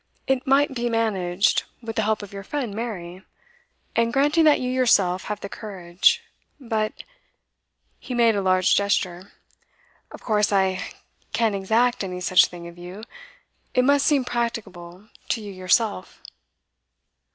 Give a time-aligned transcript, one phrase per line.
[0.25, 3.21] It might be managed, with the help of your friend Mary,
[3.95, 6.23] and granting that you yourself have the courage.
[6.59, 7.03] But'
[7.99, 9.31] he made a large gesture
[10.09, 10.81] 'of course I
[11.33, 13.03] can't exact any such thing of you.
[13.75, 16.19] It must seem practicable to you yourself.